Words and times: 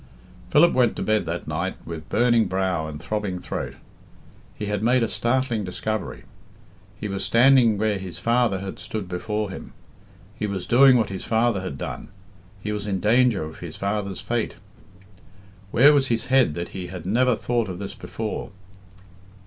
Philip 0.49 0.73
went 0.73 0.95
to 0.95 1.03
bed 1.03 1.27
that 1.27 1.47
night 1.47 1.75
with 1.85 2.09
burning 2.09 2.45
brow 2.45 2.87
and 2.87 2.99
throbbing 2.99 3.37
throat. 3.37 3.75
He 4.55 4.65
had 4.65 4.81
made 4.81 5.03
a 5.03 5.07
startling 5.07 5.63
discovery. 5.63 6.23
He 6.99 7.07
was 7.07 7.23
standing 7.23 7.77
where 7.77 7.99
his 7.99 8.17
father 8.17 8.61
had 8.61 8.79
stood 8.79 9.07
before 9.07 9.51
him; 9.51 9.73
he 10.35 10.47
was 10.47 10.65
doing 10.65 10.97
what 10.97 11.09
his 11.09 11.23
father 11.25 11.61
had 11.61 11.77
done; 11.77 12.07
he 12.63 12.71
was 12.71 12.87
in 12.87 12.99
danger 12.99 13.43
of 13.43 13.59
his 13.59 13.75
father's 13.75 14.21
fate! 14.21 14.55
Where 15.69 15.93
was 15.93 16.07
his 16.07 16.25
head 16.33 16.55
that 16.55 16.69
he 16.69 16.87
had 16.87 17.05
never 17.05 17.35
thought 17.35 17.69
of 17.69 17.77
this 17.77 17.93
before? 17.93 18.49